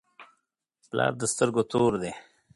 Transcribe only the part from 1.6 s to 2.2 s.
تور دی.